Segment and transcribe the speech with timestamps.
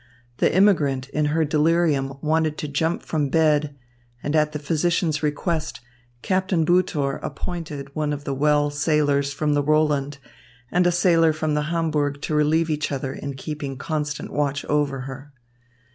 [0.37, 3.75] The immigrant in her delirium wanted to jump from bed,
[4.23, 5.79] and, at the physicians' request,
[6.23, 10.17] Captain Butor appointed one of the well sailors from the Roland
[10.71, 15.01] and a sailor from the Hamburg to relieve each other in keeping constant watch over
[15.01, 15.33] her.